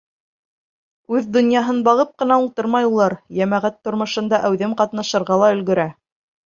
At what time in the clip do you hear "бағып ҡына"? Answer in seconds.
1.89-2.39